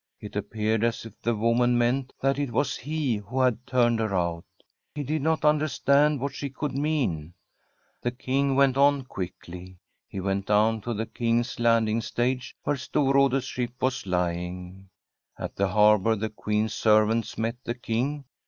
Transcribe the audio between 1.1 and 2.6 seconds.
the woman meant that it